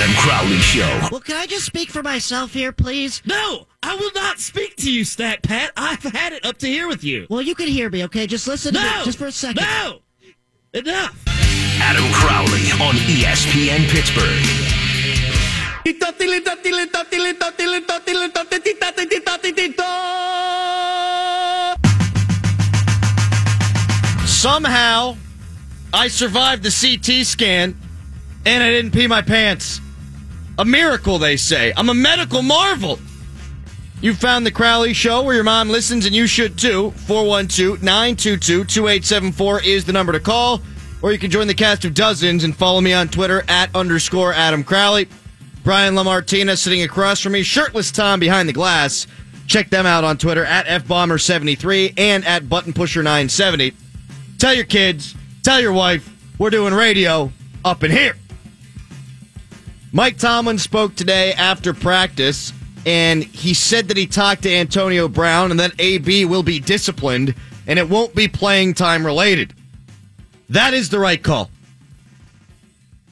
[0.00, 1.08] Adam Crowley Show.
[1.12, 3.20] Well, can I just speak for myself here, please?
[3.26, 5.72] No, I will not speak to you, Stack Pat.
[5.76, 7.26] I've had it up to here with you.
[7.28, 8.26] Well, you can hear me, okay?
[8.26, 9.62] Just listen to No, me, just for a second.
[9.62, 9.98] No,
[10.72, 11.22] enough.
[11.82, 14.42] Adam Crowley on ESPN Pittsburgh.
[24.26, 25.18] Somehow,
[25.92, 27.78] I survived the CT scan
[28.46, 29.82] and I didn't pee my pants.
[30.60, 31.72] A miracle, they say.
[31.74, 32.98] I'm a medical marvel.
[34.02, 36.90] You found the Crowley Show where your mom listens and you should too.
[37.06, 40.60] 412 922 2874 is the number to call.
[41.00, 44.34] Or you can join the cast of dozens and follow me on Twitter at underscore
[44.34, 45.08] Adam Crowley.
[45.64, 49.06] Brian Lamartina sitting across from me, shirtless Tom behind the glass.
[49.46, 53.72] Check them out on Twitter at FBomber73 and at ButtonPusher970.
[54.36, 56.06] Tell your kids, tell your wife,
[56.38, 57.32] we're doing radio
[57.64, 58.14] up in here.
[59.92, 62.52] Mike Tomlin spoke today after practice,
[62.86, 67.34] and he said that he talked to Antonio Brown and that AB will be disciplined
[67.66, 69.52] and it won't be playing time related.
[70.48, 71.50] That is the right call.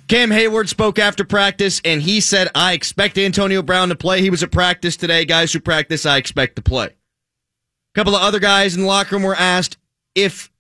[0.09, 4.23] Cam Hayward spoke after practice, and he said, I expect Antonio Brown to play.
[4.23, 5.27] He was at practice today.
[5.27, 6.87] Guys who practice, I expect to play.
[6.87, 9.77] A couple of other guys in the locker room were asked
[10.15, 10.51] if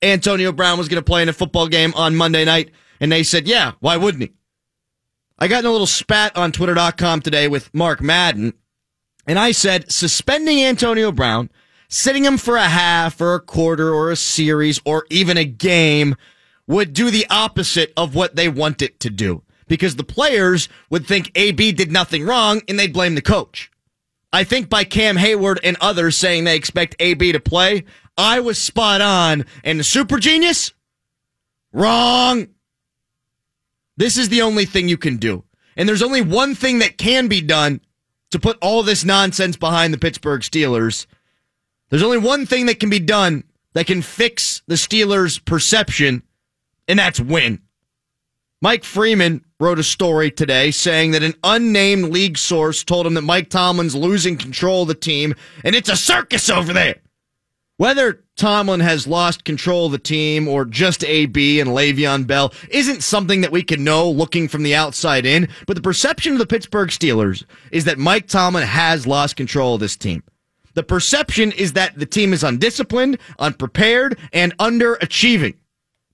[0.00, 3.22] Antonio Brown was going to play in a football game on Monday night, and they
[3.22, 4.32] said, yeah, why wouldn't he?
[5.38, 8.54] I got in a little spat on Twitter.com today with Mark Madden,
[9.26, 11.50] and I said, suspending Antonio Brown,
[11.88, 16.14] sitting him for a half or a quarter or a series or even a game
[16.66, 21.06] would do the opposite of what they want it to do because the players would
[21.06, 23.70] think AB did nothing wrong and they'd blame the coach.
[24.32, 27.84] I think by Cam Hayward and others saying they expect AB to play,
[28.16, 29.44] I was spot on.
[29.62, 30.72] And the super genius?
[31.72, 32.48] Wrong.
[33.96, 35.44] This is the only thing you can do.
[35.76, 37.80] And there's only one thing that can be done
[38.30, 41.06] to put all this nonsense behind the Pittsburgh Steelers.
[41.90, 43.44] There's only one thing that can be done
[43.74, 46.22] that can fix the Steelers' perception,
[46.88, 47.60] and that's win.
[48.60, 53.22] Mike Freeman wrote a story today saying that an unnamed league source told him that
[53.22, 55.34] Mike Tomlin's losing control of the team
[55.64, 56.96] and it's a circus over there.
[57.76, 63.02] Whether Tomlin has lost control of the team or just AB and Le'Veon Bell isn't
[63.02, 66.46] something that we can know looking from the outside in, but the perception of the
[66.46, 70.22] Pittsburgh Steelers is that Mike Tomlin has lost control of this team.
[70.74, 75.56] The perception is that the team is undisciplined, unprepared, and underachieving.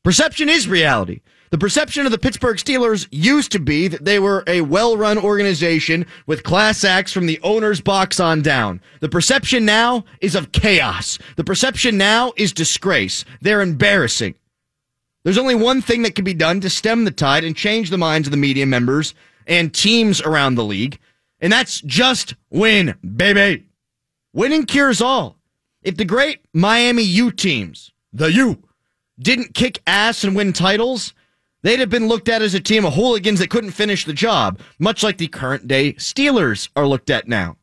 [0.03, 1.21] Perception is reality.
[1.51, 5.19] The perception of the Pittsburgh Steelers used to be that they were a well run
[5.19, 8.81] organization with class acts from the owner's box on down.
[9.01, 11.19] The perception now is of chaos.
[11.35, 13.25] The perception now is disgrace.
[13.41, 14.37] They're embarrassing.
[15.25, 17.99] There's only one thing that can be done to stem the tide and change the
[17.99, 19.13] minds of the media members
[19.45, 21.01] and teams around the league,
[21.41, 23.67] and that's just win, baby.
[24.33, 25.37] Winning cures all.
[25.83, 28.63] If the great Miami U teams, the U,
[29.19, 31.13] didn't kick ass and win titles,
[31.63, 34.61] they'd have been looked at as a team of hooligans that couldn't finish the job,
[34.79, 37.57] much like the current day Steelers are looked at now.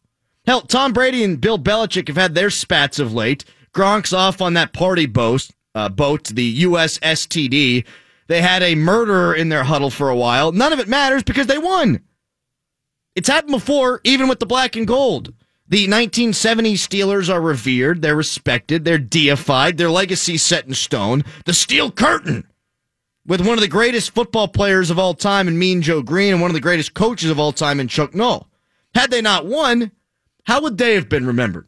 [0.46, 3.44] Hell, Tom Brady and Bill Belichick have had their spats of late.
[3.74, 7.86] Gronk's off on that party boat, uh, boat, the USSTD.
[8.28, 10.52] They had a murderer in their huddle for a while.
[10.52, 12.02] None of it matters because they won.
[13.16, 15.34] It's happened before, even with the black and gold.
[15.70, 21.26] The 1970s Steelers are revered, they're respected, they're deified, their legacy set in stone.
[21.44, 22.48] The Steel Curtain,
[23.28, 26.42] with one of the greatest football players of all time in Mean Joe Greene and
[26.42, 28.48] one of the greatest coaches of all time in Chuck Noll.
[28.96, 29.92] Had they not won,
[30.46, 31.68] how would they have been remembered?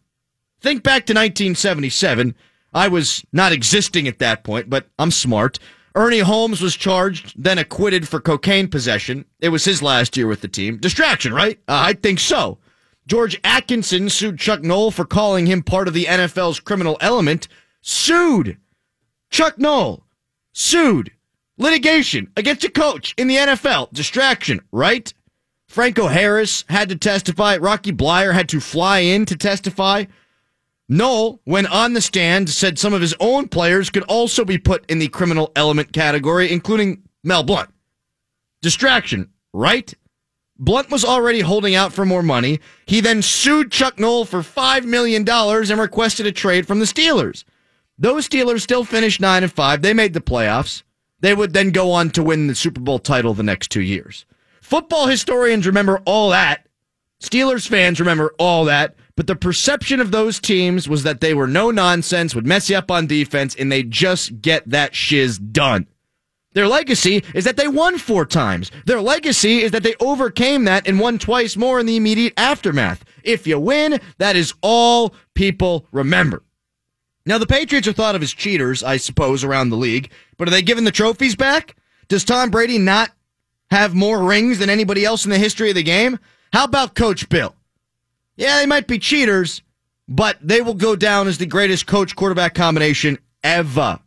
[0.62, 2.34] Think back to 1977.
[2.74, 5.59] I was not existing at that point, but I'm smart.
[5.96, 9.25] Ernie Holmes was charged, then acquitted for cocaine possession.
[9.42, 10.78] It was his last year with the team.
[10.78, 11.59] Distraction, right?
[11.68, 12.59] Uh, I think so.
[13.08, 17.48] George Atkinson sued Chuck Noll for calling him part of the NFL's criminal element.
[17.81, 18.58] Sued.
[19.31, 20.06] Chuck Noll.
[20.53, 21.12] Sued.
[21.59, 23.92] Litigation against a coach in the NFL.
[23.92, 25.13] Distraction, right?
[25.68, 27.57] Franco Harris had to testify.
[27.57, 30.06] Rocky Bleier had to fly in to testify.
[30.88, 34.89] Noll, when on the stand, said some of his own players could also be put
[34.89, 37.69] in the criminal element category, including Mel Blount.
[38.62, 39.94] Distraction, right?
[40.57, 42.62] Blunt was already holding out for more money.
[42.86, 47.44] He then sued Chuck Noll for $5 million and requested a trade from the Steelers.
[47.98, 49.81] Those Steelers still finished 9 and 5.
[49.81, 50.84] They made the playoffs.
[51.21, 54.25] They would then go on to win the Super Bowl title the next two years.
[54.62, 56.68] Football historians remember all that.
[57.21, 58.95] Steelers fans remember all that.
[59.16, 62.77] But the perception of those teams was that they were no nonsense, would mess you
[62.77, 65.88] up on defense, and they just get that shiz done.
[66.54, 68.72] Their legacy is that they won four times.
[68.86, 73.04] Their legacy is that they overcame that and won twice more in the immediate aftermath.
[73.24, 76.44] If you win, that is all people remember.
[77.30, 80.52] Now, the Patriots are thought of as cheaters, I suppose, around the league, but are
[80.52, 81.76] they giving the trophies back?
[82.08, 83.12] Does Tom Brady not
[83.70, 86.18] have more rings than anybody else in the history of the game?
[86.52, 87.54] How about Coach Bill?
[88.36, 89.62] Yeah, they might be cheaters,
[90.08, 94.00] but they will go down as the greatest coach quarterback combination ever.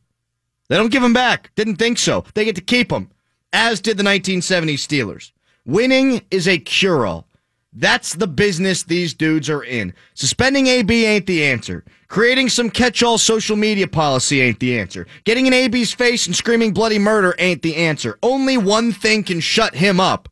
[0.68, 1.52] They don't give them back.
[1.54, 2.24] Didn't think so.
[2.34, 3.12] They get to keep them,
[3.52, 5.30] as did the 1970 Steelers.
[5.64, 7.28] Winning is a cure all.
[7.72, 9.94] That's the business these dudes are in.
[10.14, 11.84] Suspending AB ain't the answer.
[12.08, 15.06] Creating some catch all social media policy ain't the answer.
[15.24, 18.18] Getting in AB's face and screaming bloody murder ain't the answer.
[18.22, 20.28] Only one thing can shut him up.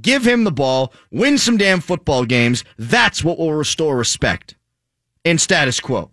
[0.00, 2.64] Give him the ball, win some damn football games.
[2.76, 4.56] That's what will restore respect
[5.24, 6.10] and status quo.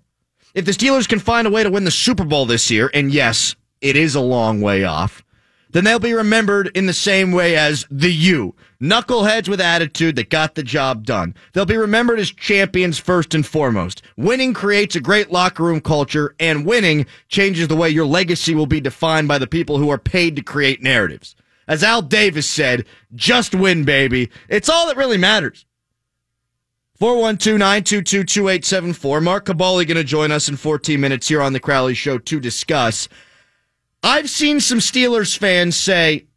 [0.53, 3.12] If the Steelers can find a way to win the Super Bowl this year, and
[3.12, 5.23] yes, it is a long way off,
[5.77, 8.56] then they'll be remembered in the same way as the U.
[8.81, 11.35] Knuckleheads with attitude that got the job done.
[11.53, 14.01] They'll be remembered as champions first and foremost.
[14.18, 18.65] Winning creates a great locker room culture, and winning changes the way your legacy will
[18.65, 21.35] be defined by the people who are paid to create narratives.
[21.68, 24.31] As Al Davis said, just win, baby.
[24.50, 25.68] It's all that really matters.
[27.00, 29.21] 412-922-2874.
[29.21, 32.39] Mark Kaboly going to join us in 14 minutes here on the Crowley Show to
[32.39, 33.07] discuss.
[34.07, 36.27] I've seen some Steelers fans say,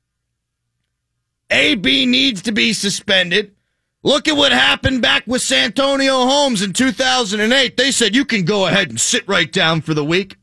[1.51, 3.55] AB needs to be suspended.
[4.03, 7.77] Look at what happened back with Santonio Holmes in 2008.
[7.77, 10.35] They said you can go ahead and sit right down for the week.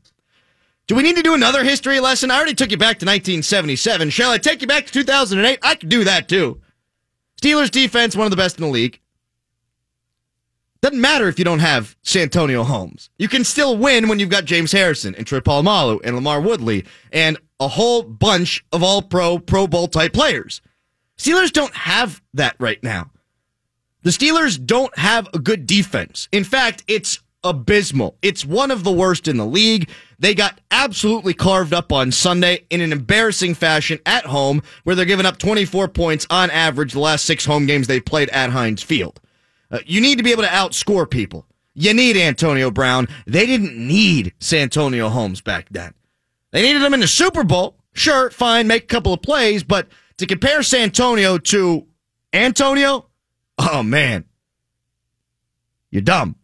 [0.86, 2.30] Do we need to do another history lesson?
[2.30, 4.08] I already took you back to 1977.
[4.08, 5.58] Shall I take you back to 2008?
[5.62, 6.62] I can do that too.
[7.42, 9.00] Steelers defense, one of the best in the league.
[10.80, 13.10] Doesn't matter if you don't have Santonio Holmes.
[13.18, 16.84] You can still win when you've got James Harrison and Troy Polamalu and Lamar Woodley
[17.12, 20.60] and a whole bunch of all pro, Pro Bowl type players.
[21.18, 23.10] Steelers don't have that right now.
[24.02, 26.28] The Steelers don't have a good defense.
[26.30, 28.16] In fact, it's abysmal.
[28.22, 29.90] It's one of the worst in the league.
[30.20, 35.04] They got absolutely carved up on Sunday in an embarrassing fashion at home, where they're
[35.04, 38.82] giving up 24 points on average the last six home games they've played at Heinz
[38.82, 39.20] Field.
[39.70, 41.46] Uh, you need to be able to outscore people.
[41.74, 43.06] You need Antonio Brown.
[43.26, 45.94] They didn't need Santonio Holmes back then.
[46.50, 47.76] They needed him in the Super Bowl.
[47.92, 49.88] Sure, fine, make a couple of plays, but
[50.18, 51.86] to compare Santonio to
[52.32, 53.06] Antonio,
[53.58, 54.24] oh man,
[55.90, 56.36] you're dumb.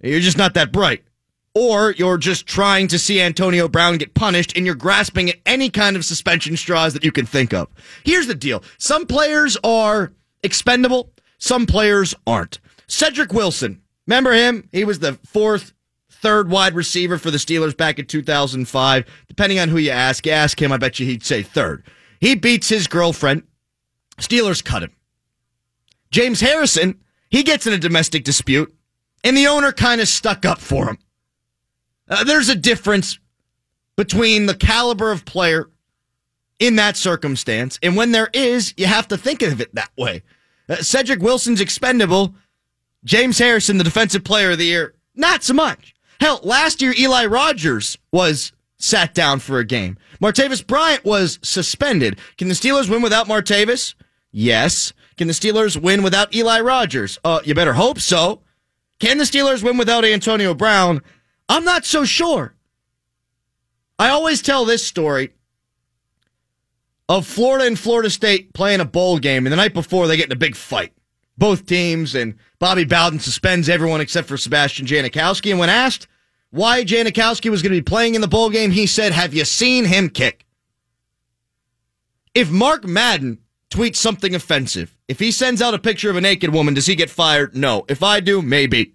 [0.00, 1.04] You're just not that bright.
[1.54, 5.68] Or you're just trying to see Antonio Brown get punished and you're grasping at any
[5.68, 7.68] kind of suspension straws that you can think of.
[8.04, 8.62] Here's the deal.
[8.78, 10.12] Some players are
[10.42, 11.12] expendable.
[11.42, 12.60] Some players aren't.
[12.86, 13.82] Cedric Wilson.
[14.06, 14.68] Remember him?
[14.70, 15.72] He was the fourth,
[16.08, 19.04] third wide receiver for the Steelers back in 2005.
[19.26, 21.82] Depending on who you ask, you ask him, I bet you he'd say third.
[22.20, 23.42] He beats his girlfriend.
[24.18, 24.92] Steelers cut him.
[26.12, 28.72] James Harrison, he gets in a domestic dispute,
[29.24, 30.98] and the owner kind of stuck up for him.
[32.08, 33.18] Uh, there's a difference
[33.96, 35.70] between the caliber of player
[36.60, 40.22] in that circumstance, and when there is, you have to think of it that way.
[40.72, 42.34] Uh, Cedric Wilson's expendable.
[43.04, 45.94] James Harrison, the defensive player of the year, not so much.
[46.18, 49.98] Hell, last year Eli Rogers was sat down for a game.
[50.20, 52.18] Martavis Bryant was suspended.
[52.38, 53.94] Can the Steelers win without Martavis?
[54.30, 54.92] Yes.
[55.16, 57.18] Can the Steelers win without Eli Rogers?
[57.22, 58.40] Uh, you better hope so.
[58.98, 61.02] Can the Steelers win without Antonio Brown?
[61.48, 62.54] I'm not so sure.
[63.98, 65.32] I always tell this story
[67.18, 70.26] of Florida and Florida State playing a bowl game, and the night before they get
[70.26, 70.92] in a big fight.
[71.36, 75.50] Both teams, and Bobby Bowden suspends everyone except for Sebastian Janikowski.
[75.50, 76.06] And when asked
[76.50, 79.44] why Janikowski was going to be playing in the bowl game, he said, Have you
[79.44, 80.46] seen him kick?
[82.34, 83.38] If Mark Madden
[83.70, 86.94] tweets something offensive, if he sends out a picture of a naked woman, does he
[86.94, 87.54] get fired?
[87.54, 87.84] No.
[87.88, 88.94] If I do, maybe.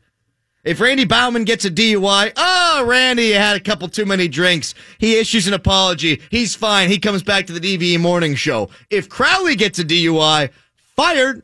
[0.67, 4.75] If Randy Baumann gets a DUI, oh, Randy had a couple too many drinks.
[4.97, 6.21] He issues an apology.
[6.29, 6.89] He's fine.
[6.89, 8.69] He comes back to the DVE morning show.
[8.89, 10.49] If Crowley gets a DUI,
[10.97, 11.43] fired.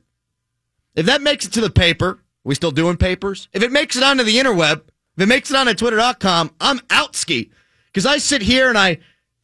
[0.95, 3.47] If that makes it to the paper, we still doing papers?
[3.53, 4.81] If it makes it onto the interweb,
[5.15, 7.49] if it makes it onto twitter.com, I'm out ski.
[7.93, 8.97] Because I sit here and I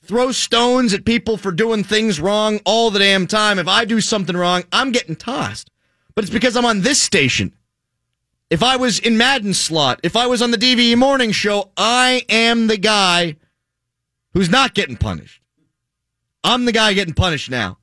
[0.04, 3.58] throw stones at people for doing things wrong all the damn time.
[3.58, 5.72] If I do something wrong, I'm getting tossed.
[6.16, 7.54] But it's because I'm on this station.
[8.50, 12.24] If I was in Madden slot, if I was on the DVE morning show, I
[12.30, 13.36] am the guy
[14.34, 15.42] who's not getting punished.
[16.44, 17.78] I'm the guy getting punished now.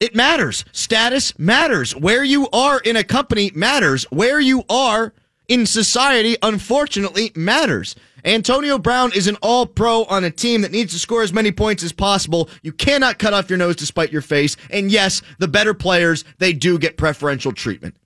[0.00, 0.64] It matters.
[0.72, 1.94] Status matters.
[1.94, 4.04] Where you are in a company matters.
[4.10, 5.12] Where you are
[5.46, 7.94] in society, unfortunately, matters.
[8.24, 11.52] Antonio Brown is an all pro on a team that needs to score as many
[11.52, 12.48] points as possible.
[12.62, 14.56] You cannot cut off your nose to spite your face.
[14.70, 17.96] And yes, the better players, they do get preferential treatment.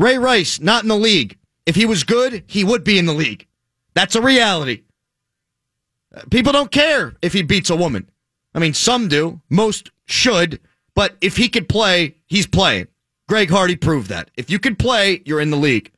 [0.00, 1.36] Ray Rice, not in the league.
[1.66, 3.46] If he was good, he would be in the league.
[3.92, 4.82] That's a reality.
[6.16, 8.10] Uh, people don't care if he beats a woman.
[8.54, 9.42] I mean, some do.
[9.50, 10.58] Most should.
[10.94, 12.88] But if he could play, he's playing.
[13.28, 14.30] Greg Hardy proved that.
[14.38, 15.92] If you could play, you're in the league.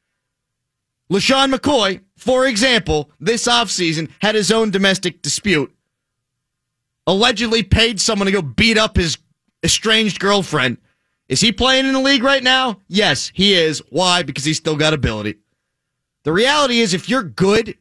[1.08, 5.72] LeSean McCoy, for example, this offseason had his own domestic dispute.
[7.06, 9.16] Allegedly paid someone to go beat up his
[9.62, 10.78] estranged girlfriend.
[11.28, 12.80] Is he playing in the league right now?
[12.88, 13.82] Yes, he is.
[13.90, 14.22] Why?
[14.22, 15.36] Because he's still got ability.
[16.24, 17.76] The reality is, if you're good,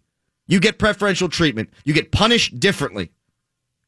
[0.47, 1.69] you get preferential treatment.
[1.83, 3.11] You get punished differently.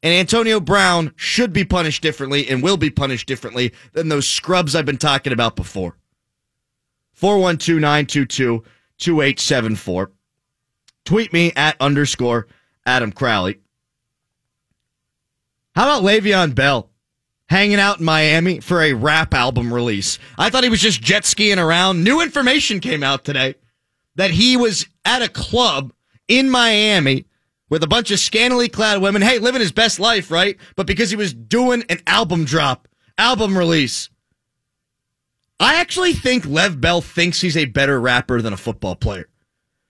[0.02, 4.74] And Antonio Brown should be punished differently and will be punished differently than those scrubs
[4.74, 5.96] I've been talking about before.
[7.14, 8.64] 412 922
[8.98, 10.12] 2874.
[11.04, 12.46] Tweet me at underscore
[12.86, 13.60] Adam Crowley.
[15.74, 16.90] How about Le'Veon Bell
[17.48, 20.18] hanging out in Miami for a rap album release?
[20.38, 22.04] I thought he was just jet skiing around.
[22.04, 23.54] New information came out today
[24.16, 25.92] that he was at a club
[26.28, 27.26] in Miami
[27.68, 29.22] with a bunch of scantily clad women.
[29.22, 30.56] Hey, living his best life, right?
[30.76, 34.10] But because he was doing an album drop, album release.
[35.60, 39.28] I actually think Lev Bell thinks he's a better rapper than a football player.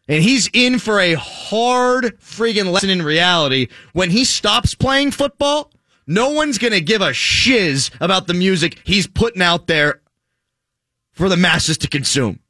[0.07, 3.69] And he's in for a hard friggin' lesson in reality.
[3.93, 5.71] When he stops playing football,
[6.07, 10.01] no one's gonna give a shiz about the music he's putting out there
[11.13, 12.41] for the masses to consume.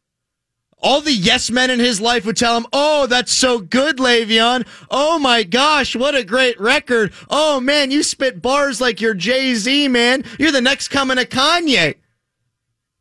[0.78, 4.66] All the yes men in his life would tell him, Oh, that's so good, Le'Veon.
[4.90, 7.12] Oh my gosh, what a great record.
[7.30, 10.24] Oh man, you spit bars like you're Jay Z, man.
[10.38, 11.94] You're the next coming of Kanye.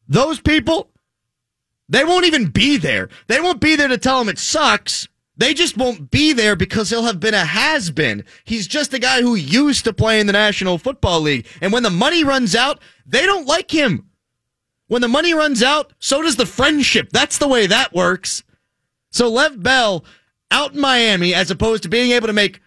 [0.07, 0.91] Those people,
[1.89, 3.10] they won't even be there.
[3.27, 5.07] They won't be there to tell him it sucks.
[5.35, 8.23] They just won't be there because he'll have been a has been.
[8.43, 11.47] He's just a guy who used to play in the National Football League.
[11.59, 14.09] And when the money runs out, they don't like him.
[14.87, 17.09] When the money runs out, so does the friendship.
[17.11, 18.43] That's the way that works.
[19.09, 20.05] So Lev Bell
[20.51, 22.61] out in Miami, as opposed to being able to make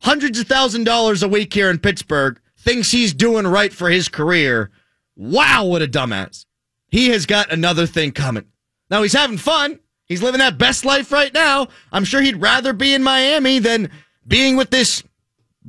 [0.00, 4.08] hundreds of thousand dollars a week here in Pittsburgh, thinks he's doing right for his
[4.08, 4.70] career.
[5.14, 6.46] Wow, what a dumbass.
[6.88, 8.46] He has got another thing coming.
[8.90, 9.78] Now he's having fun.
[10.08, 11.68] He's living that best life right now.
[11.92, 13.90] I'm sure he'd rather be in Miami than
[14.26, 15.02] being with this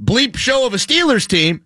[0.02, 1.66] bleep show of a Steelers team.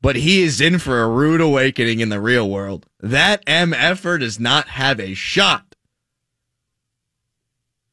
[0.00, 2.86] But he is in for a rude awakening in the real world.
[3.00, 5.74] That MFer does not have a shot.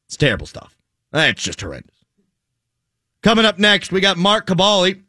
[0.06, 0.74] It's terrible stuff.
[1.10, 1.94] That's just horrendous.
[3.22, 5.02] Coming up next, we got Mark Kaboly.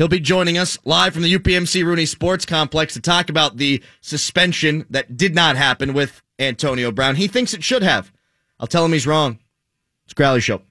[0.00, 3.82] He'll be joining us live from the UPMC Rooney Sports Complex to talk about the
[4.00, 7.16] suspension that did not happen with Antonio Brown.
[7.16, 8.10] He thinks it should have.
[8.58, 9.40] I'll tell him he's wrong.
[10.06, 10.62] It's Crowley Show.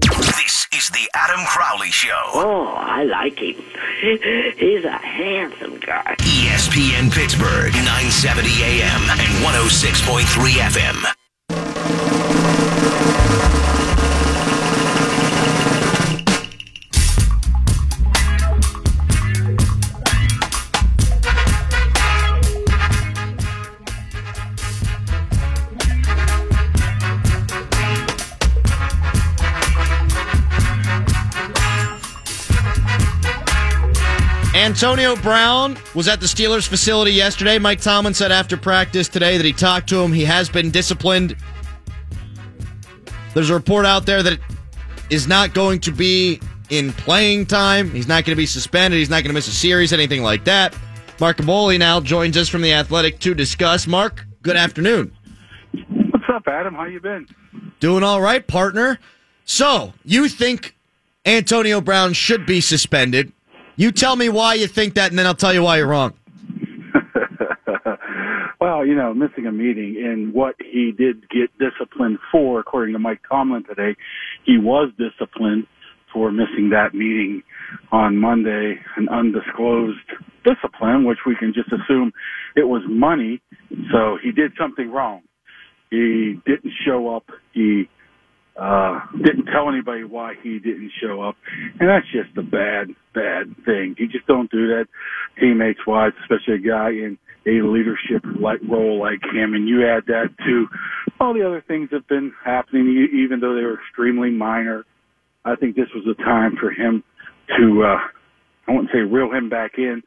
[0.00, 2.08] This is the Adam Crowley Show.
[2.32, 3.56] Oh, I like him.
[4.56, 6.16] He's a handsome guy.
[6.20, 10.22] ESPN Pittsburgh, 970 AM and 106.3
[10.62, 11.17] FM.
[34.68, 37.58] Antonio Brown was at the Steelers facility yesterday.
[37.58, 40.12] Mike Tomlin said after practice today that he talked to him.
[40.12, 41.34] He has been disciplined.
[43.32, 44.40] There's a report out there that it
[45.08, 47.90] is not going to be in playing time.
[47.92, 48.98] He's not going to be suspended.
[48.98, 50.76] He's not going to miss a series, anything like that.
[51.18, 53.86] Mark Kaboly now joins us from the Athletic to discuss.
[53.86, 55.16] Mark, good afternoon.
[56.10, 56.74] What's up, Adam?
[56.74, 57.26] How you been?
[57.80, 58.98] Doing all right, partner.
[59.46, 60.76] So, you think
[61.24, 63.32] Antonio Brown should be suspended.
[63.78, 66.12] You tell me why you think that, and then I'll tell you why you're wrong.
[68.60, 72.98] well, you know, missing a meeting and what he did get disciplined for, according to
[72.98, 73.94] Mike Tomlin today,
[74.44, 75.68] he was disciplined
[76.12, 77.44] for missing that meeting
[77.92, 79.96] on Monday, an undisclosed
[80.44, 82.10] discipline, which we can just assume
[82.56, 83.40] it was money.
[83.92, 85.22] So he did something wrong.
[85.90, 87.30] He didn't show up.
[87.52, 87.88] He
[88.58, 91.36] uh, didn't tell anybody why he didn't show up,
[91.78, 93.94] and that's just a bad, bad thing.
[93.98, 94.86] You just don't do that,
[95.38, 99.54] teammates wise, especially a guy in a leadership like role like him.
[99.54, 100.66] And you add that to
[101.20, 104.84] all the other things that have been happening, even though they were extremely minor.
[105.44, 107.04] I think this was a time for him
[107.56, 107.98] to, uh,
[108.66, 110.02] I wouldn't say reel him back in,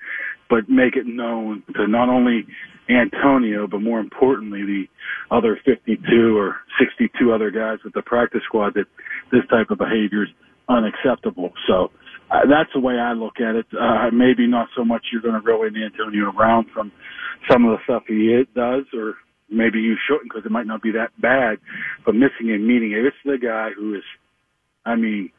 [0.50, 2.46] but make it known to not only
[2.90, 4.84] Antonio, but more importantly, the
[5.30, 8.86] other 52 or 62 other guys with the practice squad that
[9.32, 10.30] this type of behavior is
[10.68, 11.54] unacceptable.
[11.68, 11.92] So
[12.30, 13.66] uh, that's the way I look at it.
[13.72, 16.92] Uh, maybe not so much you're going to reel in Antonio Brown from
[17.50, 19.16] some of the stuff he does, or
[19.50, 21.58] maybe you shouldn't because it might not be that bad.
[22.06, 24.04] But missing a meeting, is the guy who is,
[24.86, 25.32] I mean,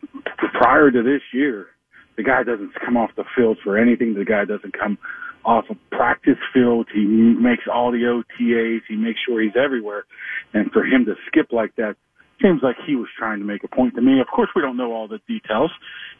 [0.52, 1.68] prior to this year,
[2.16, 4.14] the guy doesn't come off the field for anything.
[4.14, 4.98] The guy doesn't come
[5.44, 6.88] off a practice field.
[6.92, 8.80] He makes all the OTAs.
[8.88, 10.04] He makes sure he's everywhere.
[10.52, 11.96] And for him to skip like that
[12.42, 14.20] seems like he was trying to make a point to me.
[14.20, 15.70] Of course, we don't know all the details.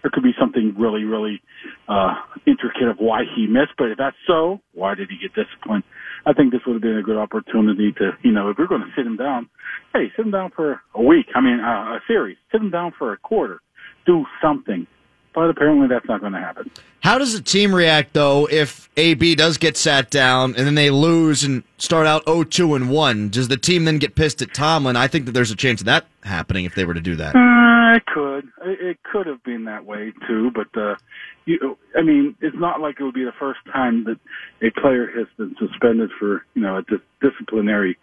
[0.03, 1.43] There could be something really, really
[1.89, 2.15] uh,
[2.47, 3.73] intricate of why he missed.
[3.77, 5.83] But if that's so, why did he get disciplined?
[6.25, 8.83] I think this would have been a good opportunity to, you know, if we're going
[8.83, 9.49] to sit him down,
[9.93, 11.27] hey, sit him down for a week.
[11.35, 12.37] I mean, uh, a series.
[12.53, 13.61] Sit him down for a quarter.
[14.07, 14.87] Do something
[15.35, 16.71] but apparently that's not going to happen.
[17.01, 20.91] How does the team react though if AB does get sat down and then they
[20.91, 23.29] lose and start out 0-2 and 1?
[23.31, 24.97] Does the team then get pissed at Tomlin?
[24.97, 27.35] I think that there's a chance of that happening if they were to do that.
[27.35, 28.49] Uh, it could.
[28.65, 30.97] It could have been that way too, but uh
[31.45, 34.19] you I mean, it's not like it would be the first time that
[34.67, 37.97] a player has been suspended for, you know, a dis- disciplinary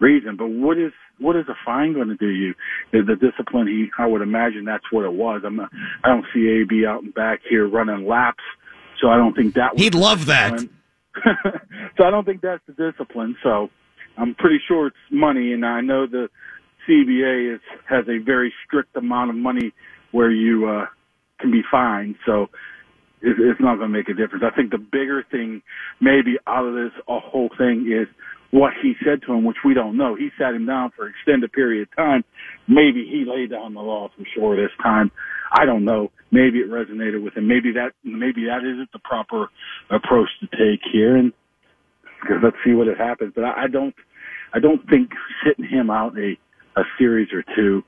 [0.00, 2.54] reason, but what is what is a fine going to do you?
[2.92, 5.42] The, the discipline he, I would imagine that's what it was.
[5.44, 5.70] I'm not,
[6.04, 8.44] I don't see AB out and back here running laps,
[9.00, 9.74] so I don't think that.
[9.74, 10.60] Was He'd love that.
[11.96, 13.36] so I don't think that's the discipline.
[13.42, 13.70] So
[14.18, 16.28] I'm pretty sure it's money, and I know the
[16.88, 19.72] CBA is has a very strict amount of money
[20.12, 20.86] where you uh,
[21.40, 22.16] can be fined.
[22.24, 22.48] So
[23.22, 24.44] it's not going to make a difference.
[24.46, 25.62] I think the bigger thing,
[26.00, 28.08] maybe out of this whole thing, is
[28.50, 30.14] what he said to him, which we don't know.
[30.14, 32.24] He sat him down for an extended period of time.
[32.68, 35.10] Maybe he laid down the law for sure this time.
[35.52, 36.10] I don't know.
[36.30, 37.48] Maybe it resonated with him.
[37.48, 39.48] Maybe that maybe that isn't the proper
[39.90, 41.16] approach to take here.
[41.16, 41.32] And
[42.42, 43.32] let's see what it happens.
[43.34, 43.94] But I, I don't
[44.52, 45.10] I don't think
[45.44, 46.36] sitting him out a
[46.76, 47.82] a series or two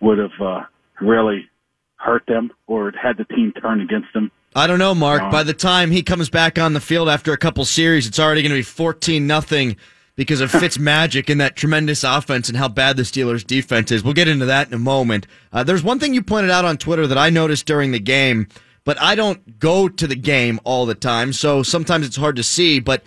[0.00, 0.62] would have uh,
[1.00, 1.48] really
[1.96, 4.30] hurt them or had the team turn against them.
[4.54, 5.30] I don't know, Mark.
[5.30, 8.42] By the time he comes back on the field after a couple series, it's already
[8.42, 9.76] going to be fourteen nothing
[10.14, 14.02] because of Fitz magic and that tremendous offense and how bad the Steelers defense is.
[14.02, 15.26] We'll get into that in a moment.
[15.52, 18.48] Uh, there's one thing you pointed out on Twitter that I noticed during the game,
[18.84, 22.42] but I don't go to the game all the time, so sometimes it's hard to
[22.42, 22.80] see.
[22.80, 23.02] But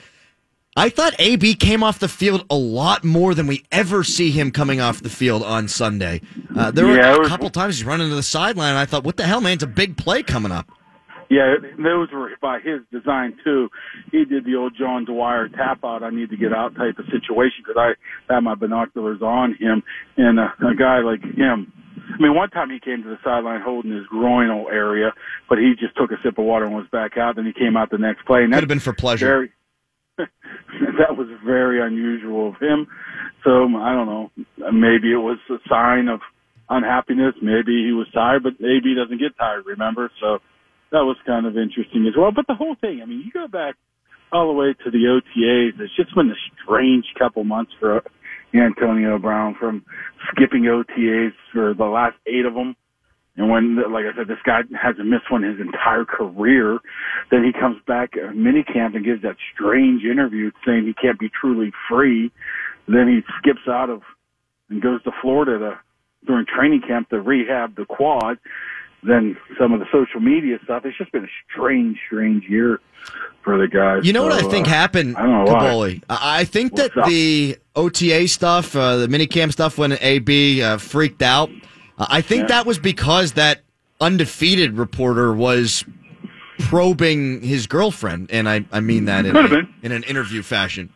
[0.80, 4.52] I thought AB came off the field a lot more than we ever see him
[4.52, 6.22] coming off the field on Sunday.
[6.56, 8.86] Uh, there Yeah, were a was- couple times he's running to the sideline, and I
[8.86, 9.54] thought, what the hell, man?
[9.54, 10.68] It's a big play coming up.
[11.30, 13.70] Yeah, those were by his design too.
[14.12, 17.06] He did the old John Dwyer tap out, I need to get out type of
[17.12, 19.84] situation because I had my binoculars on him
[20.18, 21.72] and uh, a guy like him.
[22.18, 25.14] I mean, one time he came to the sideline holding his groinal area,
[25.48, 27.36] but he just took a sip of water and was back out.
[27.36, 28.40] Then he came out the next play.
[28.44, 29.28] And Could that's have been for pleasure.
[29.28, 29.52] Very,
[31.00, 32.88] that was very unusual of him.
[33.44, 34.32] So I don't know.
[34.72, 36.20] Maybe it was a sign of
[36.70, 37.36] unhappiness.
[37.42, 39.66] Maybe he was tired, but AB doesn't get tired.
[39.66, 40.40] Remember, so
[40.92, 42.32] that was kind of interesting as well.
[42.36, 43.76] But the whole thing, I mean, you go back
[44.32, 45.80] all the way to the OTAs.
[45.80, 48.04] It's just been a strange couple months for
[48.54, 49.84] Antonio Brown from
[50.32, 52.76] skipping OTAs for the last eight of them.
[53.40, 56.78] And when, like I said, this guy hasn't missed one his entire career,
[57.32, 61.30] then he comes back at minicamp and gives that strange interview saying he can't be
[61.30, 62.34] truly free.
[62.90, 64.02] Then he skips out of
[64.68, 65.80] and goes to Florida to,
[66.28, 68.40] during training camp to rehab the quad.
[69.04, 70.84] Then some of the social media stuff.
[70.84, 72.82] It's just been a strange, strange year
[73.42, 74.06] for the guys.
[74.06, 75.60] You know what I think uh, happened, I don't know why.
[75.60, 76.04] Kaboly?
[76.10, 77.08] I think that up?
[77.08, 81.50] the OTA stuff, uh, the minicamp stuff, when AB uh, freaked out,
[82.00, 82.48] Uh, I think Yeah.
[82.48, 83.62] that was because that
[84.02, 85.84] undefeated reporter was
[86.60, 90.90] probing his girlfriend, and I, I mean that in, a- in an interview fashion.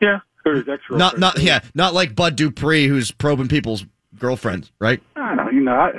[0.00, 3.84] Yeah, or his ex Not, not, yeah, not like Bud Dupree, who's probing people's
[4.18, 5.02] girlfriends, right?
[5.16, 5.50] I don't know.
[5.50, 5.90] You know, I,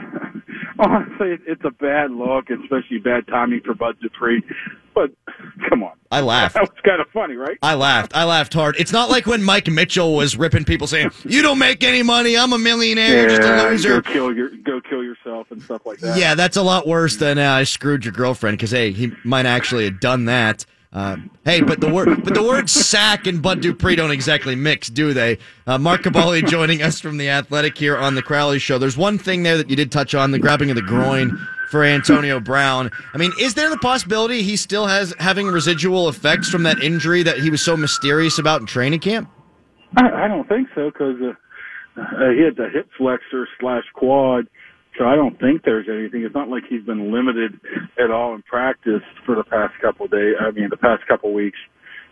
[0.79, 4.41] honestly, it's a bad look, especially bad timing for Bud Dupree.
[4.95, 5.11] But
[5.69, 6.55] come on, I laughed.
[6.55, 7.57] that was kind of funny, right?
[7.61, 8.15] I laughed.
[8.15, 8.75] I laughed hard.
[8.77, 12.35] It's not like when Mike Mitchell was ripping people saying, "You don't make any money.
[12.37, 13.21] I'm a millionaire.
[13.21, 16.17] You're just a loser." Go kill your, go kill yourself and stuff like that.
[16.17, 19.45] Yeah, that's a lot worse than uh, I screwed your girlfriend because hey, he might
[19.45, 20.65] actually have done that.
[20.91, 24.89] Uh, hey, but the word but the words sack and Bud Dupree don't exactly mix,
[24.89, 25.37] do they?
[25.67, 28.79] Uh, Mark Kaboly joining us from the Athletic here on the Crowley Show.
[28.79, 31.37] There's one thing there that you did touch on: the grabbing of the groin
[31.69, 32.89] for Antonio Brown.
[33.13, 37.21] I mean, is there the possibility he still has having residual effects from that injury
[37.21, 39.29] that he was so mysterious about in training camp?
[39.95, 44.47] I, I don't think so because uh, uh, he had the hip flexor slash quad
[44.99, 46.23] So I don't think there's anything.
[46.23, 47.57] It's not like he's been limited
[47.97, 50.35] at all in practice for the past couple of days.
[50.37, 51.57] I mean, the past couple of weeks.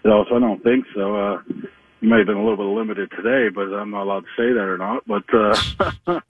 [0.06, 1.16] You know, so I don't think so.
[1.18, 1.42] Uh,
[2.00, 4.54] he may have been a little bit limited today, but I'm not allowed to say
[4.54, 5.04] that or not.
[5.06, 6.24] But uh, um,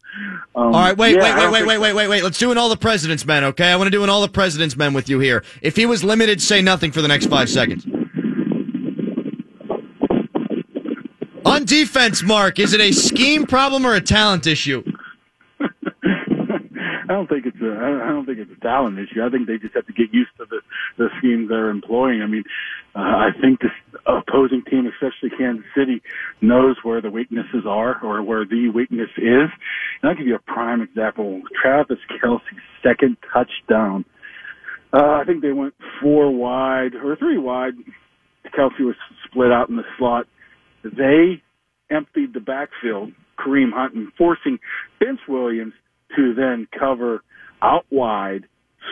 [0.55, 2.23] All right, wait, yeah, wait, wait, wait, wait, wait, wait, wait.
[2.23, 3.71] Let's do an all the president's men, okay?
[3.71, 5.43] I want to do an all the president's men with you here.
[5.61, 7.85] If he was limited, say nothing for the next five seconds.
[11.45, 14.83] On defense, Mark, is it a scheme problem or a talent issue?
[17.09, 17.71] I don't think it's a.
[17.71, 19.23] I don't think it's a talent issue.
[19.23, 20.59] I think they just have to get used to the
[20.97, 22.21] the schemes they're employing.
[22.21, 22.43] I mean,
[22.95, 23.71] uh, I think this
[24.05, 26.01] opposing team, especially Kansas City,
[26.41, 29.49] knows where the weaknesses are or where the weakness is.
[30.01, 32.41] And I'll give you a prime example: Travis Kelce's
[32.83, 34.03] second touchdown.
[34.93, 37.73] Uh, I think they went four wide or three wide.
[38.57, 40.25] Kelce was split out in the slot.
[40.83, 41.41] They
[41.89, 44.59] emptied the backfield, Kareem Hunt, and forcing
[44.99, 45.73] Vince Williams
[46.15, 47.23] to then cover
[47.61, 48.45] out wide,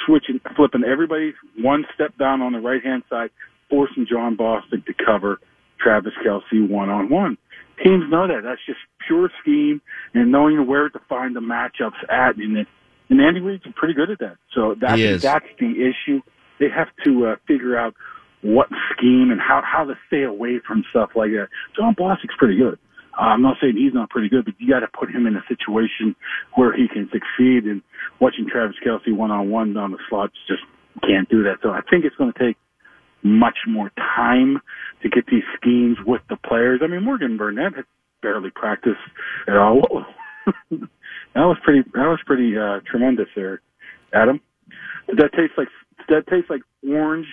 [0.05, 3.29] switching, flipping everybody one step down on the right hand side,
[3.69, 5.39] forcing Jon Bostic to cover
[5.79, 7.37] Travis Kelce one on one.
[7.83, 8.41] Teams know that.
[8.43, 9.81] That's just pure scheme
[10.13, 12.37] and knowing where to find the matchups at.
[12.37, 12.67] And, it,
[13.09, 14.37] and Andy Reid's pretty good at that.
[14.53, 16.21] So that's, that's the issue.
[16.59, 17.93] They have to uh, figure out
[18.41, 21.47] what scheme and how, how to stay away from stuff like that.
[21.75, 22.79] Jon Bostic's pretty good.
[23.17, 25.35] Uh, I'm not saying he's not pretty good, but you got to put him in
[25.35, 26.15] a situation
[26.55, 27.65] where he can succeed.
[27.65, 27.81] And
[28.19, 30.63] watching Travis Kelce one on one on the slots just
[31.01, 31.57] can't do that.
[31.63, 32.57] So I think it's going to take
[33.23, 34.61] much more time
[35.01, 36.81] to get these schemes with the players.
[36.83, 37.85] I mean, Morgan Burnett had
[38.21, 39.01] barely practiced
[39.47, 40.05] at all.
[40.71, 40.87] that
[41.35, 41.81] was pretty.
[41.93, 43.61] That was pretty uh, tremendous there,
[44.13, 44.39] Adam.
[45.07, 45.69] Did that taste like?
[46.07, 47.27] Did that taste like orange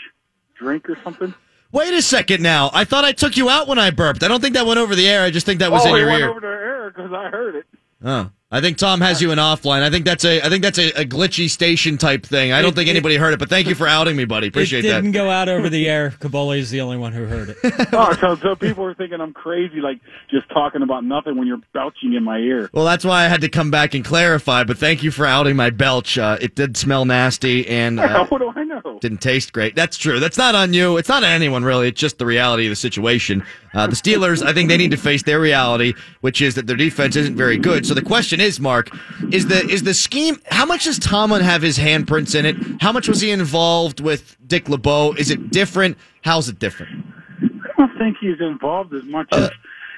[0.58, 1.34] drink or something?
[1.72, 2.70] Wait a second now.
[2.74, 4.22] I thought I took you out when I burped.
[4.22, 5.22] I don't think that went over the air.
[5.22, 6.30] I just think that was oh, in your went ear.
[6.30, 7.66] over to air because I heard it.
[8.04, 9.80] Oh, I think Tom has you in offline.
[9.82, 12.52] I think that's a I think that's a, a glitchy station type thing.
[12.52, 14.48] I don't It- think it- anybody heard it, but thank you for outing me, buddy.
[14.48, 14.96] Appreciate it that.
[14.96, 16.10] didn't go out over the air.
[16.20, 17.56] Kaboly is the only one who heard it.
[17.94, 21.62] oh, so so people are thinking I'm crazy, like just talking about nothing when you're
[21.72, 22.68] belching in my ear.
[22.74, 24.64] Well, that's why I had to come back and clarify.
[24.64, 26.18] But thank you for outing my belch.
[26.18, 28.98] Uh, it did smell nasty and uh, what do I know?
[29.00, 29.74] didn't taste great.
[29.74, 30.20] That's true.
[30.20, 30.98] That's not on you.
[30.98, 31.88] It's not on anyone really.
[31.88, 33.44] It's just the reality of the situation.
[33.74, 36.76] Uh, the Steelers, I think they need to face their reality, which is that their
[36.76, 37.86] defense isn't very good.
[37.86, 38.90] So the question is, Mark,
[39.30, 40.40] is the is the scheme?
[40.50, 42.56] How much does Tomlin have his handprints in it?
[42.80, 45.12] How much was he involved with Dick LeBeau?
[45.14, 45.96] Is it different?
[46.22, 47.04] How's it different?
[47.42, 49.50] I don't think he's involved as much as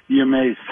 [0.09, 0.57] you may.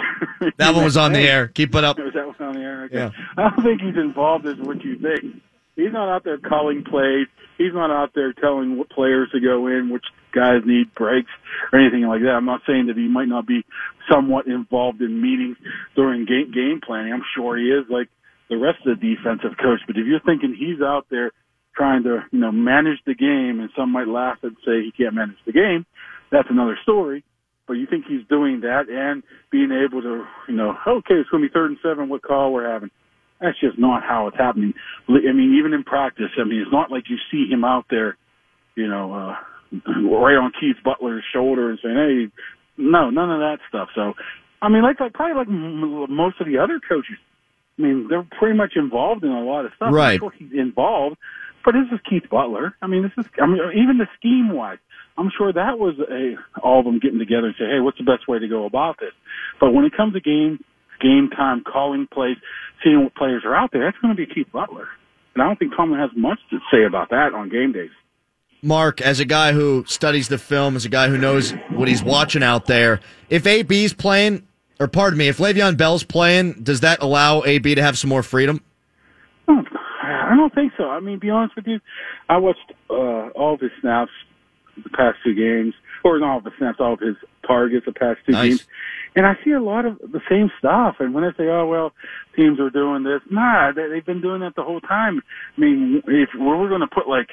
[0.56, 1.48] That one was on the air.
[1.48, 1.98] Keep it up.
[2.00, 2.84] Was that one on the air?
[2.84, 2.96] Okay.
[2.96, 3.10] Yeah.
[3.36, 5.42] I don't think he's involved as what you think.
[5.76, 7.26] He's not out there calling plays.
[7.58, 11.30] He's not out there telling what players to go in, which guys need breaks
[11.72, 12.34] or anything like that.
[12.34, 13.64] I'm not saying that he might not be
[14.10, 15.56] somewhat involved in meetings
[15.94, 17.12] during game, game planning.
[17.12, 18.08] I'm sure he is, like
[18.48, 19.80] the rest of the defensive coach.
[19.86, 21.32] But if you're thinking he's out there
[21.76, 25.14] trying to, you know, manage the game, and some might laugh and say he can't
[25.14, 25.86] manage the game,
[26.30, 27.24] that's another story.
[27.66, 31.42] But you think he's doing that and being able to, you know, okay, it's going
[31.42, 32.08] to be third and seven.
[32.08, 32.90] What call we're having?
[33.40, 34.74] That's just not how it's happening.
[35.08, 38.16] I mean, even in practice, I mean, it's not like you see him out there,
[38.76, 39.34] you know, uh,
[39.86, 42.42] right on Keith Butler's shoulder and saying, "Hey,
[42.76, 44.14] no, none of that stuff." So,
[44.60, 47.16] I mean, like, like probably like m- most of the other coaches.
[47.78, 49.92] I mean, they're pretty much involved in a lot of stuff.
[49.92, 50.14] Right.
[50.14, 51.16] I'm sure he's involved,
[51.64, 52.76] but this is Keith Butler.
[52.82, 53.30] I mean, this is.
[53.40, 54.78] I mean, even the scheme wise,
[55.16, 58.04] I'm sure that was a all of them getting together and say, "Hey, what's the
[58.04, 59.12] best way to go about this?"
[59.60, 60.62] But when it comes to game
[61.00, 62.36] game time, calling plays,
[62.84, 64.88] seeing what players are out there, that's going to be Keith Butler.
[65.34, 67.90] And I don't think Tomlin has much to say about that on game days.
[68.62, 72.02] Mark, as a guy who studies the film, as a guy who knows what he's
[72.02, 74.46] watching out there, if AB's playing,
[74.78, 78.22] or pardon me, if Le'Veon Bell's playing, does that allow AB to have some more
[78.22, 78.62] freedom?
[79.48, 80.84] I don't think so.
[80.88, 81.80] I mean, be honest with you,
[82.28, 84.10] I watched uh, all of his snaps
[84.82, 87.92] the past two games, or not all of the snaps, all of his targets the
[87.92, 88.48] past two Nice.
[88.48, 88.66] games,
[89.14, 90.96] and I see a lot of the same stuff.
[91.00, 91.92] And when I say, "Oh well,
[92.34, 95.20] teams are doing this," nah, they, they've been doing that the whole time.
[95.56, 97.28] I mean, if we're going to put like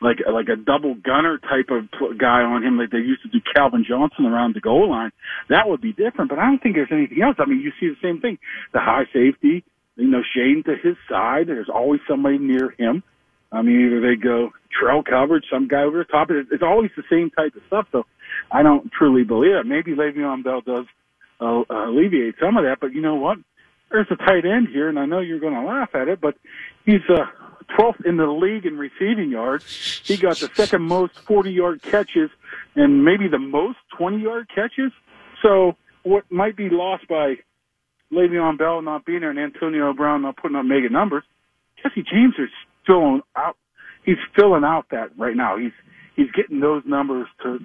[0.00, 3.40] like like a double gunner type of guy on him, like they used to do
[3.54, 5.10] Calvin Johnson around the goal line,
[5.48, 6.30] that would be different.
[6.30, 7.36] But I don't think there's anything else.
[7.38, 8.38] I mean, you see the same thing:
[8.72, 9.64] the high safety,
[9.96, 11.48] you know, Shane to his side.
[11.48, 13.02] There's always somebody near him.
[13.52, 16.28] I mean, either they go trail coverage, some guy over the top.
[16.30, 17.86] It's always the same type of stuff.
[17.92, 18.06] So
[18.50, 19.66] I don't truly believe it.
[19.66, 20.86] Maybe Le'Veon Bell does
[21.40, 23.38] uh, alleviate some of that, but you know what?
[23.90, 26.36] There's a tight end here, and I know you're going to laugh at it, but
[26.86, 27.26] he's uh,
[27.78, 30.02] 12th in the league in receiving yards.
[30.04, 32.30] He got the second most 40 yard catches
[32.74, 34.92] and maybe the most 20 yard catches.
[35.42, 37.36] So what might be lost by
[38.12, 41.24] Le'Veon Bell not being there and Antonio Brown not putting up mega numbers,
[41.82, 42.50] Jesse James is
[42.86, 43.56] filling out.
[44.04, 45.56] He's filling out that right now.
[45.56, 45.72] He's
[46.16, 47.58] he's getting those numbers to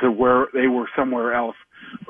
[0.00, 1.56] to where they were somewhere else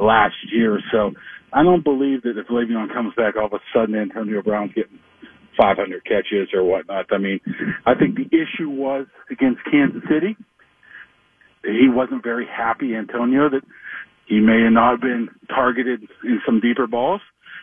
[0.01, 0.81] last year.
[0.93, 1.13] So
[1.53, 4.99] I don't believe that if Le'Veon comes back, all of a sudden Antonio Brown's getting
[5.61, 7.07] 500 catches or whatnot.
[7.13, 7.41] I mean,
[7.85, 10.37] I think the issue was against Kansas City.
[11.63, 13.61] He wasn't very happy, Antonio, that
[14.27, 17.21] he may have not been targeted in some deeper balls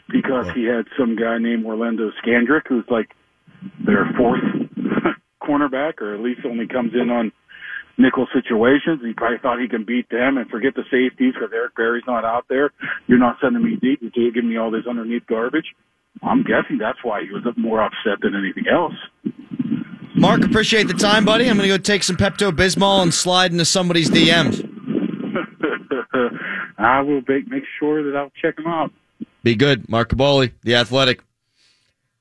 [0.10, 3.10] because he had some guy named Orlando Scandrick who's like
[3.84, 4.44] their fourth
[5.42, 7.32] cornerback, or at least only comes in on
[7.98, 9.02] nickel situations.
[9.04, 12.24] He probably thought he can beat them and forget the safeties because Eric Berry's not
[12.24, 12.72] out there.
[13.08, 14.00] You're not sending me deep.
[14.02, 15.74] You're giving me all this underneath garbage.
[16.23, 18.93] I'm guessing that's why he was more upset than anything else.
[20.15, 21.49] Mark, appreciate the time, buddy.
[21.49, 24.67] I'm going to go take some Pepto Bismol and slide into somebody's DMs.
[26.80, 28.91] I will make, make sure that I'll check him out.
[29.43, 29.88] Be good.
[29.89, 31.21] Mark Kaboly, The Athletic.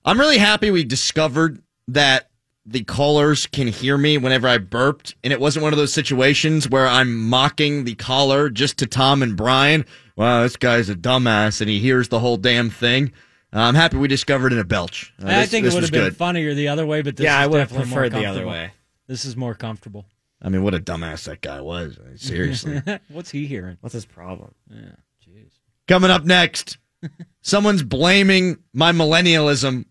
[0.04, 2.30] I'm really happy we discovered that
[2.66, 6.68] the callers can hear me whenever I burped, and it wasn't one of those situations
[6.68, 9.86] where I'm mocking the caller just to Tom and Brian.
[10.16, 13.12] Wow, this guy's a dumbass, and he hears the whole damn thing.
[13.56, 15.14] Uh, I'm happy we discovered in a belch.
[15.22, 16.16] Uh, I this- think it would have been good.
[16.16, 18.40] funnier the other way, but this Yeah, is I would have more preferred the other
[18.40, 18.50] comfortable.
[18.50, 18.70] way.
[19.06, 20.04] This is more comfortable.
[20.42, 21.96] I mean, what a dumbass that guy was.
[21.98, 22.82] I mean, Seriously.
[23.08, 23.78] What's he hearing?
[23.80, 24.54] What's his problem?
[24.70, 25.48] Yeah, jeez.
[25.88, 26.76] Coming up next,
[27.40, 29.86] someone's blaming my millennialism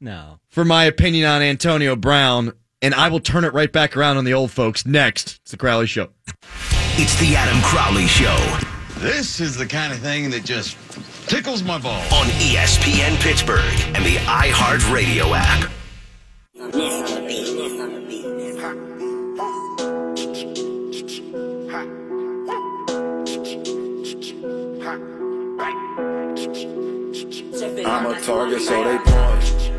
[0.00, 0.38] No.
[0.48, 4.24] for my opinion on Antonio Brown, and I will turn it right back around on
[4.24, 4.86] the old folks.
[4.86, 6.10] Next, it's the Crowley Show.
[6.96, 8.36] It's the Adam Crowley Show
[9.00, 10.76] This is the kind of thing that just
[11.26, 12.12] tickles my balls.
[12.12, 15.70] on ESPN Pittsburgh and the iHeartRadio app.
[27.86, 29.73] I'm a target, so they point,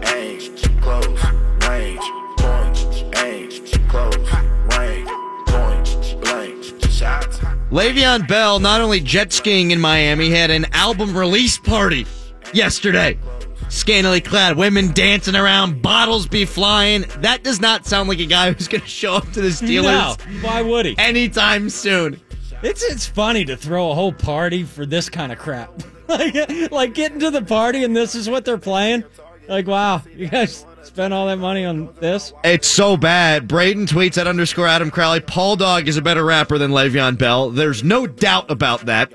[7.75, 12.05] Le'Veon Bell, not only jet skiing in Miami, had an album release party
[12.53, 13.19] yesterday.
[13.67, 17.03] Scantily clad women dancing around, bottles be flying.
[17.17, 19.83] That does not sound like a guy who's going to show up to the Steelers
[19.83, 20.15] No.
[20.39, 20.95] Why would he?
[20.97, 22.21] anytime soon.
[22.63, 25.83] It's it's funny to throw a whole party for this kind of crap.
[26.07, 29.03] like like getting to the party and this is what they're playing.
[29.49, 32.33] Like wow, you guys spent all that money on this?
[32.43, 33.47] It's so bad.
[33.47, 35.19] Braden tweets at underscore Adam Crowley.
[35.19, 37.49] Paul Dog is a better rapper than Le'Veon Bell.
[37.49, 39.13] There's no doubt about that.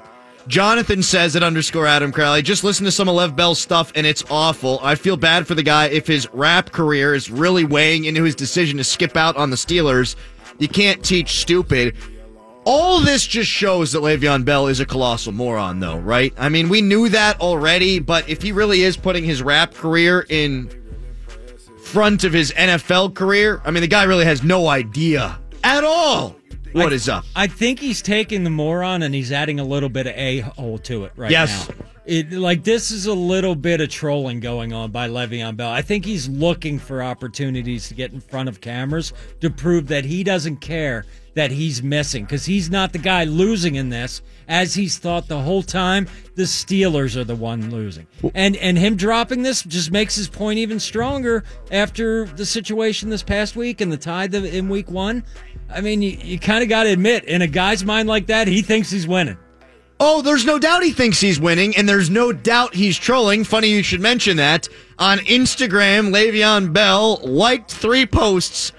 [0.49, 4.07] Jonathan says at underscore Adam Crowley, just listen to some of Lev Bell's stuff and
[4.07, 4.81] it's awful.
[4.83, 8.35] I feel bad for the guy if his rap career is really weighing into his
[8.35, 10.17] decision to skip out on the Steelers.
[10.59, 11.97] You can't teach stupid.
[12.65, 16.35] All this just shows that Le'Veon Bell is a colossal moron, though, right?
[16.37, 20.27] I mean, we knew that already, but if he really is putting his rap career
[20.29, 20.69] in
[21.93, 26.37] front of his NFL career, I mean, the guy really has no idea at all
[26.73, 27.25] what I- is up.
[27.35, 30.79] I think he's taking the moron and he's adding a little bit of a hole
[30.79, 31.69] to it right Yes.
[31.69, 31.75] now.
[32.07, 35.71] It like this is a little bit of trolling going on by Le'Veon Bell.
[35.71, 40.05] I think he's looking for opportunities to get in front of cameras to prove that
[40.07, 44.75] he doesn't care that he's missing because he's not the guy losing in this, as
[44.75, 46.09] he's thought the whole time.
[46.35, 50.59] The Steelers are the one losing, and and him dropping this just makes his point
[50.59, 55.25] even stronger after the situation this past week and the tie in Week One.
[55.69, 58.49] I mean, you, you kind of got to admit, in a guy's mind like that,
[58.49, 59.39] he thinks he's winning.
[60.03, 63.45] Oh, there's no doubt he thinks he's winning, and there's no doubt he's trolling.
[63.45, 64.67] Funny you should mention that.
[64.99, 68.73] On Instagram, Le'Veon Bell liked three posts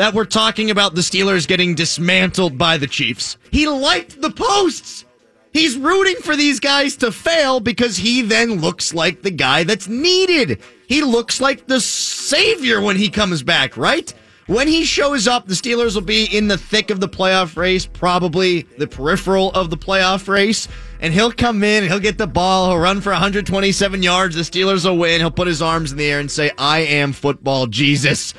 [0.00, 3.36] that we're talking about the Steelers getting dismantled by the Chiefs.
[3.50, 5.04] He liked the posts.
[5.52, 9.88] He's rooting for these guys to fail because he then looks like the guy that's
[9.88, 10.62] needed.
[10.88, 14.10] He looks like the savior when he comes back, right?
[14.46, 17.84] When he shows up, the Steelers will be in the thick of the playoff race,
[17.84, 20.66] probably the peripheral of the playoff race.
[21.00, 24.34] And he'll come in, he'll get the ball, he'll run for 127 yards.
[24.34, 25.20] The Steelers will win.
[25.20, 28.32] He'll put his arms in the air and say, I am football Jesus.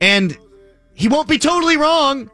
[0.00, 0.38] And
[0.94, 2.30] he won't be totally wrong,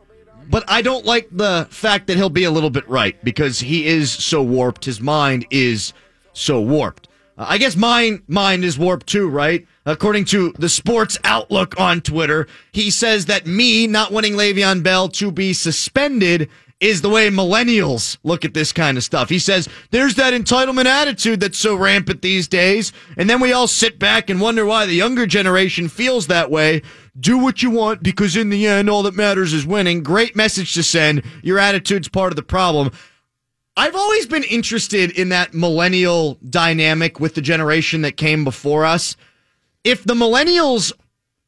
[0.49, 3.87] but I don't like the fact that he'll be a little bit right because he
[3.87, 4.85] is so warped.
[4.85, 5.93] His mind is
[6.33, 7.09] so warped.
[7.39, 9.67] Uh, I guess mine mind is warped too, right?
[9.87, 15.09] According to the Sports Outlook on Twitter, he says that me not wanting Le'Veon Bell
[15.09, 16.49] to be suspended
[16.81, 19.29] is the way millennials look at this kind of stuff.
[19.29, 23.69] He says there's that entitlement attitude that's so rampant these days, and then we all
[23.69, 26.83] sit back and wonder why the younger generation feels that way.
[27.19, 30.03] Do what you want because in the end, all that matters is winning.
[30.03, 31.23] Great message to send.
[31.43, 32.93] Your attitude's part of the problem.
[33.77, 39.17] I've always been interested in that millennial dynamic with the generation that came before us.
[39.85, 40.93] If the millennials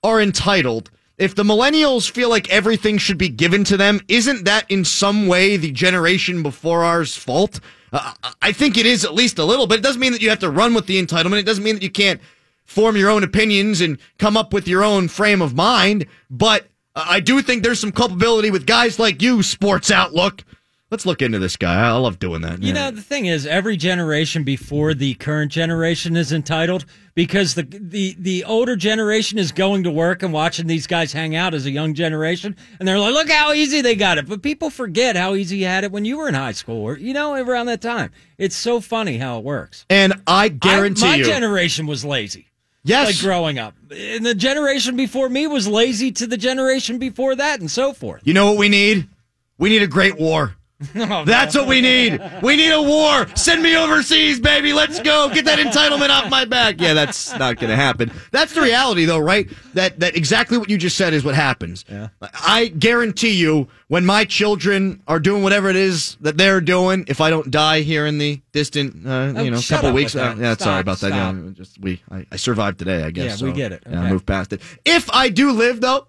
[0.03, 4.71] are entitled, if the millennials feel like everything should be given to them, isn't that
[4.71, 7.61] in some way the generation before ours fault?
[7.93, 10.31] Uh, I think it is at least a little, but it doesn't mean that you
[10.31, 11.39] have to run with the entitlement.
[11.39, 12.21] It doesn't mean that you can't
[12.65, 16.07] form your own opinions and come up with your own frame of mind.
[16.31, 20.45] But uh, I do think there's some culpability with guys like you, Sports Outlook.
[20.93, 21.89] Let's look into this guy.
[21.89, 22.63] I love doing that.
[22.63, 27.63] You know, the thing is, every generation before the current generation is entitled because the
[27.63, 31.65] the the older generation is going to work and watching these guys hang out as
[31.65, 35.17] a young generation, and they're like, "Look how easy they got it." But people forget
[35.17, 37.67] how easy you had it when you were in high school, or you know, around
[37.67, 38.11] that time.
[38.37, 39.87] It's so funny how it works.
[39.89, 42.49] and I guarantee I, my you, generation was lazy.
[42.85, 43.07] Yes.
[43.07, 47.61] like growing up, and the generation before me was lazy to the generation before that,
[47.61, 48.21] and so forth.
[48.27, 49.09] you know what we need?
[49.57, 50.55] We need a great war.
[50.95, 52.21] That's what we need.
[52.43, 53.27] We need a war.
[53.37, 54.73] Send me overseas, baby.
[54.73, 55.29] Let's go.
[55.33, 56.81] Get that entitlement off my back.
[56.81, 58.11] Yeah, that's not going to happen.
[58.33, 59.49] That's the reality, though, right?
[59.75, 61.85] That that exactly what you just said is what happens.
[61.89, 62.09] Yeah.
[62.21, 67.21] I guarantee you, when my children are doing whatever it is that they're doing, if
[67.21, 70.55] I don't die here in the distant, uh, Oh, you know, couple weeks, uh, yeah,
[70.55, 71.11] Stop, sorry about that.
[71.13, 73.41] Yeah, just we, I, I survived today, I guess.
[73.41, 73.83] Yeah, we get it.
[73.89, 74.11] Yeah, I Okay.
[74.13, 74.61] moved past it.
[74.85, 76.07] If I do live though,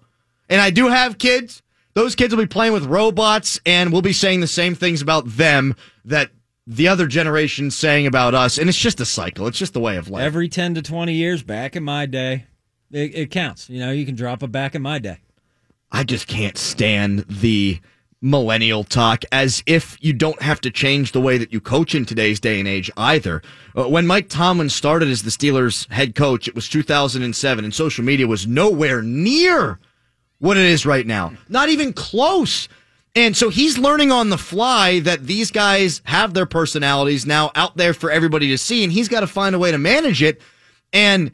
[0.48, 1.62] and I do have kids,
[1.94, 5.26] those kids will be playing with robots and we'll be saying the same things about
[5.26, 6.30] them that
[6.66, 8.58] the other generation's saying about us.
[8.58, 9.46] And it's just a cycle.
[9.46, 10.22] It's just the way of life.
[10.22, 12.46] Every ten to twenty years, back in my day,
[12.90, 13.68] it, it counts.
[13.70, 15.18] You know, you can drop a back in my day.
[15.92, 17.80] I just can't stand the
[18.20, 22.06] millennial talk as if you don't have to change the way that you coach in
[22.06, 23.42] today's day and age either.
[23.76, 28.02] Uh, when Mike Tomlin started as the Steelers head coach, it was 2007 and social
[28.02, 29.78] media was nowhere near
[30.44, 31.32] what it is right now.
[31.48, 32.68] Not even close.
[33.16, 37.78] And so he's learning on the fly that these guys have their personalities now out
[37.78, 40.42] there for everybody to see, and he's got to find a way to manage it.
[40.92, 41.32] And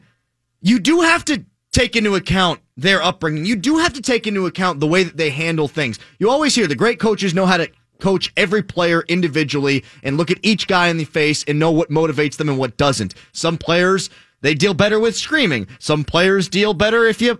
[0.61, 1.43] you do have to
[1.73, 3.45] take into account their upbringing.
[3.45, 5.99] You do have to take into account the way that they handle things.
[6.17, 7.69] You always hear the great coaches know how to
[7.99, 11.89] coach every player individually and look at each guy in the face and know what
[11.89, 13.13] motivates them and what doesn't.
[13.33, 15.67] Some players, they deal better with screaming.
[15.79, 17.39] Some players deal better if you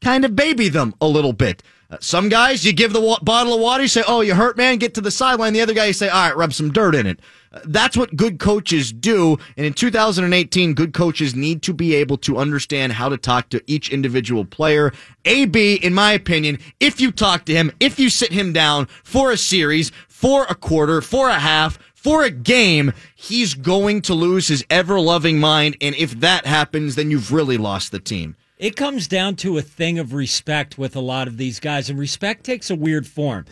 [0.00, 1.62] kind of baby them a little bit.
[1.90, 4.56] Uh, some guys, you give the wa- bottle of water, you say, "Oh, you hurt,
[4.56, 4.78] man.
[4.78, 7.06] Get to the sideline." The other guy, you say, "All right, rub some dirt in
[7.06, 7.18] it."
[7.52, 9.38] Uh, that's what good coaches do.
[9.56, 13.62] And in 2018, good coaches need to be able to understand how to talk to
[13.66, 14.92] each individual player.
[15.24, 19.32] AB, in my opinion, if you talk to him, if you sit him down for
[19.32, 24.46] a series, for a quarter, for a half, for a game, he's going to lose
[24.46, 25.76] his ever loving mind.
[25.80, 28.36] And if that happens, then you've really lost the team.
[28.60, 31.98] It comes down to a thing of respect with a lot of these guys, and
[31.98, 33.46] respect takes a weird form.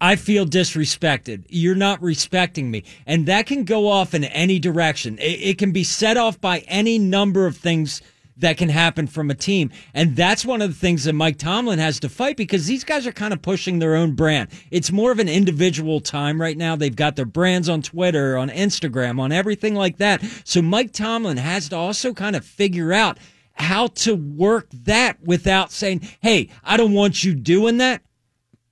[0.00, 1.46] I feel disrespected.
[1.48, 2.84] You're not respecting me.
[3.08, 5.18] And that can go off in any direction.
[5.20, 8.00] It, can be set off by any number of things
[8.36, 9.72] that can happen from a team.
[9.92, 13.04] And that's one of the things that Mike Tomlin has to fight because these guys
[13.04, 14.50] are kind of pushing their own brand.
[14.70, 16.76] It's more of an individual time right now.
[16.76, 20.22] They've got their brands on Twitter, on Instagram, on everything like that.
[20.44, 23.18] So Mike Tomlin has to also kind of figure out
[23.56, 28.02] how to work that without saying, Hey, I don't want you doing that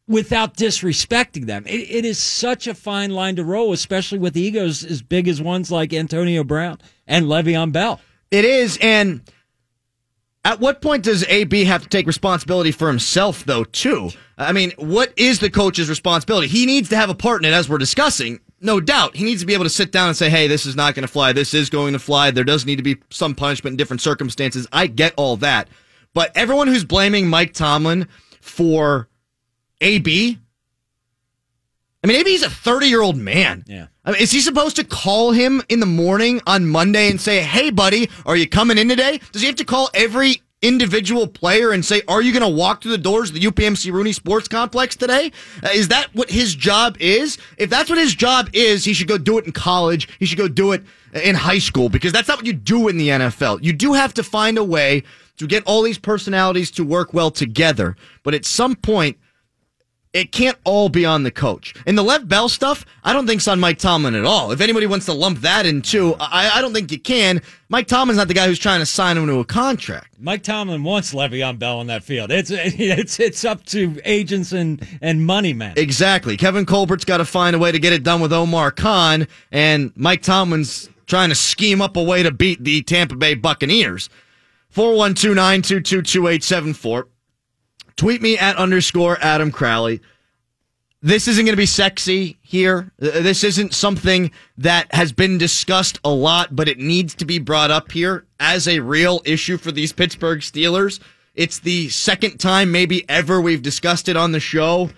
[0.06, 1.64] without disrespecting them.
[1.66, 5.40] It, it is such a fine line to roll, especially with egos as big as
[5.40, 8.00] ones like Antonio Brown and Le'Veon Bell.
[8.30, 9.22] It is, and
[10.44, 13.64] at what point does AB have to take responsibility for himself, though?
[13.64, 14.10] Too.
[14.36, 16.48] I mean, what is the coach's responsibility?
[16.48, 18.40] He needs to have a part in it, as we're discussing.
[18.64, 20.74] No doubt, he needs to be able to sit down and say, "Hey, this is
[20.74, 21.34] not going to fly.
[21.34, 22.30] This is going to fly.
[22.30, 25.68] There does need to be some punishment in different circumstances." I get all that,
[26.14, 28.08] but everyone who's blaming Mike Tomlin
[28.40, 29.08] for
[29.82, 30.38] AB,
[32.02, 33.64] I mean, is a thirty-year-old man.
[33.66, 33.88] Yeah.
[34.02, 37.42] I mean, is he supposed to call him in the morning on Monday and say,
[37.42, 41.72] "Hey, buddy, are you coming in today?" Does he have to call every individual player
[41.72, 44.48] and say, "Are you going to walk through the doors of the UPMC Rooney Sports
[44.48, 45.30] Complex today?"
[45.62, 47.38] Uh, is that what his job is?
[47.58, 50.08] If that's what his job is, he should go do it in college.
[50.18, 52.96] He should go do it in high school because that's not what you do in
[52.96, 53.62] the NFL.
[53.62, 55.02] You do have to find a way
[55.36, 59.16] to get all these personalities to work well together, but at some point
[60.14, 61.74] it can't all be on the coach.
[61.86, 64.52] And the Le'Veon Bell stuff, I don't think's on Mike Tomlin at all.
[64.52, 67.42] If anybody wants to lump that in too, I, I don't think you can.
[67.68, 70.14] Mike Tomlin's not the guy who's trying to sign him to a contract.
[70.20, 72.30] Mike Tomlin wants Le'Veon Bell on that field.
[72.30, 75.74] It's it's it's up to agents and and money men.
[75.76, 76.36] Exactly.
[76.36, 79.92] Kevin Colbert's got to find a way to get it done with Omar Khan, and
[79.96, 84.08] Mike Tomlin's trying to scheme up a way to beat the Tampa Bay Buccaneers.
[84.70, 87.08] 412 922 2874.
[87.96, 90.00] Tweet me at underscore Adam Crowley.
[91.00, 92.90] This isn't going to be sexy here.
[93.00, 97.38] Uh, This isn't something that has been discussed a lot, but it needs to be
[97.38, 101.00] brought up here as a real issue for these Pittsburgh Steelers.
[101.34, 104.90] It's the second time, maybe ever, we've discussed it on the show.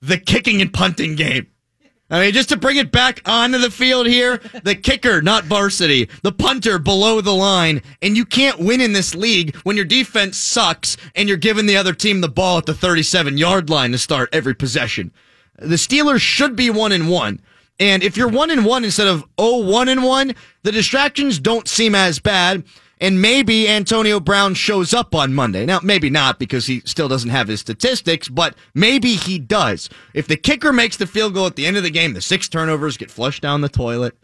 [0.00, 1.48] The kicking and punting game.
[2.10, 6.08] I mean, just to bring it back onto the field here, the kicker, not varsity,
[6.22, 10.38] the punter below the line, and you can't win in this league when your defense
[10.38, 13.98] sucks and you're giving the other team the ball at the 37 yard line to
[13.98, 15.12] start every possession.
[15.56, 17.40] The Steelers should be one and one.
[17.78, 21.68] And if you're one and one instead of oh one and one, the distractions don't
[21.68, 22.64] seem as bad.
[23.00, 25.64] And maybe Antonio Brown shows up on Monday.
[25.64, 29.88] Now, maybe not because he still doesn't have his statistics, but maybe he does.
[30.14, 32.48] If the kicker makes the field goal at the end of the game, the six
[32.48, 34.16] turnovers get flushed down the toilet.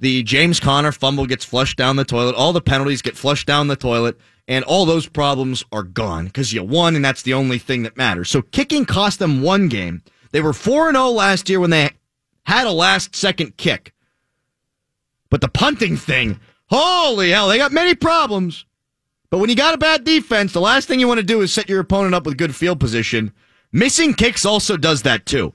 [0.00, 2.34] The James Conner fumble gets flushed down the toilet.
[2.34, 4.18] All the penalties get flushed down the toilet.
[4.48, 7.96] And all those problems are gone because you won, and that's the only thing that
[7.96, 8.28] matters.
[8.28, 10.02] So kicking cost them one game.
[10.32, 11.90] They were 4 0 last year when they
[12.44, 13.92] had a last second kick.
[15.30, 16.40] But the punting thing,
[16.72, 18.64] holy hell, they got many problems.
[19.30, 21.52] But when you got a bad defense, the last thing you want to do is
[21.52, 23.32] set your opponent up with good field position.
[23.72, 25.52] Missing kicks also does that too.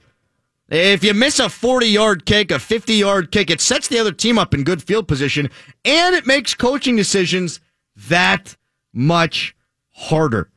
[0.68, 4.12] If you miss a 40 yard kick, a 50 yard kick, it sets the other
[4.12, 5.50] team up in good field position
[5.84, 7.60] and it makes coaching decisions
[7.96, 8.56] that
[8.92, 9.56] much
[9.90, 10.50] harder.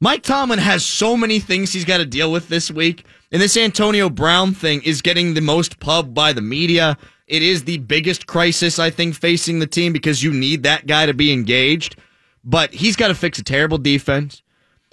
[0.00, 3.04] Mike Tomlin has so many things he's got to deal with this week.
[3.30, 6.96] And this Antonio Brown thing is getting the most pub by the media.
[7.30, 11.06] It is the biggest crisis, I think, facing the team because you need that guy
[11.06, 11.96] to be engaged.
[12.42, 14.42] But he's got to fix a terrible defense.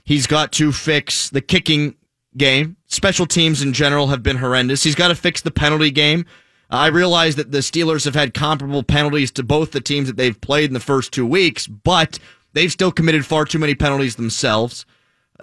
[0.03, 1.95] He's got to fix the kicking
[2.35, 2.77] game.
[2.87, 4.83] Special teams in general have been horrendous.
[4.83, 6.25] He's got to fix the penalty game.
[6.69, 10.39] I realize that the Steelers have had comparable penalties to both the teams that they've
[10.39, 12.19] played in the first two weeks, but
[12.53, 14.85] they've still committed far too many penalties themselves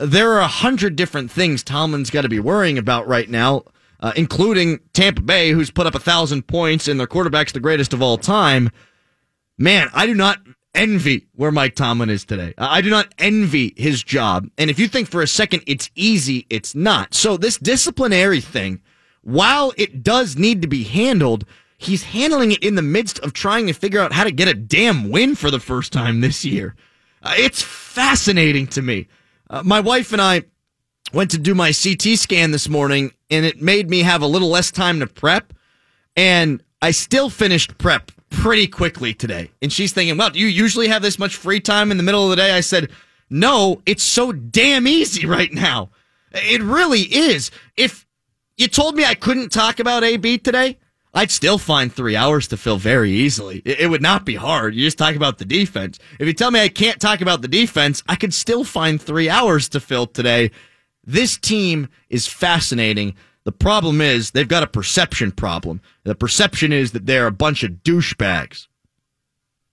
[0.00, 3.62] there are a hundred different things Tomlin's got to be worrying about right now,
[4.04, 7.94] uh, including Tampa Bay, who's put up a thousand points and their quarterback's the greatest
[7.94, 8.68] of all time.
[9.56, 10.40] Man, I do not
[10.74, 12.52] envy where Mike Tomlin is today.
[12.58, 14.46] I do not envy his job.
[14.58, 17.14] And if you think for a second it's easy, it's not.
[17.14, 18.82] So this disciplinary thing,
[19.22, 21.46] while it does need to be handled,
[21.78, 24.54] he's handling it in the midst of trying to figure out how to get a
[24.54, 26.76] damn win for the first time this year.
[27.22, 29.08] Uh, it's fascinating to me.
[29.48, 30.42] Uh, my wife and I
[31.14, 34.48] went to do my CT scan this morning, and it made me have a little
[34.48, 35.52] less time to prep.
[36.16, 39.50] And I still finished prep pretty quickly today.
[39.62, 42.24] And she's thinking, well, do you usually have this much free time in the middle
[42.24, 42.52] of the day?
[42.52, 42.90] I said,
[43.30, 45.90] no, it's so damn easy right now.
[46.32, 47.50] It really is.
[47.76, 48.06] If
[48.56, 50.78] you told me I couldn't talk about AB today,
[51.14, 53.62] I'd still find three hours to fill very easily.
[53.64, 54.74] It, would not be hard.
[54.74, 56.00] You just talk about the defense.
[56.18, 59.30] If you tell me I can't talk about the defense, I could still find three
[59.30, 60.50] hours to fill today.
[61.06, 63.14] This team is fascinating.
[63.44, 65.80] The problem is they've got a perception problem.
[66.04, 68.68] The perception is that they're a bunch of douchebags.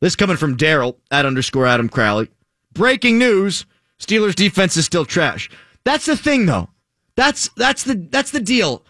[0.01, 2.29] This coming from Daryl at underscore Adam Crowley.
[2.73, 3.65] Breaking news:
[3.99, 5.49] Steelers defense is still trash.
[5.83, 6.69] That's the thing, though.
[7.15, 8.83] That's that's the that's the deal.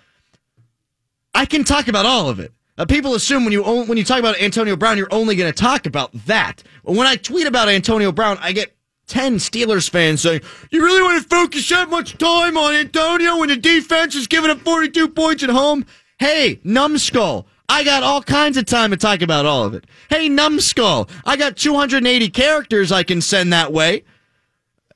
[1.33, 2.53] I can talk about all of it.
[2.77, 5.57] Uh, people assume when you when you talk about Antonio Brown, you're only going to
[5.57, 6.63] talk about that.
[6.83, 8.75] When I tweet about Antonio Brown, I get
[9.07, 10.41] 10 Steelers fans saying,
[10.71, 14.49] You really want to focus that much time on Antonio when the defense is giving
[14.49, 15.85] up 42 points at home?
[16.19, 17.47] Hey, numbskull.
[17.67, 19.85] I got all kinds of time to talk about all of it.
[20.09, 21.09] Hey, numbskull.
[21.25, 24.03] I got 280 characters I can send that way.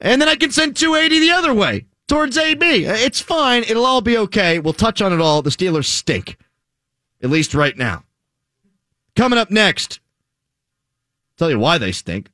[0.01, 2.85] And then I can send 280 the other way towards AB.
[2.85, 3.63] It's fine.
[3.63, 4.59] It'll all be okay.
[4.59, 5.41] We'll touch on it all.
[5.41, 6.37] The Steelers stink,
[7.23, 8.03] at least right now.
[9.15, 10.01] Coming up next,
[11.37, 12.29] tell you why they stink.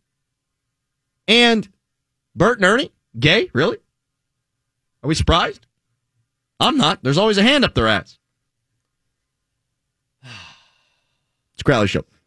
[1.32, 1.70] And
[2.36, 3.50] Bert and Ernie, gay?
[3.54, 3.78] Really?
[5.02, 5.66] Are we surprised?
[6.60, 7.02] I'm not.
[7.04, 8.20] There's always a hand up their ass.
[11.54, 12.04] It's Crowley Show.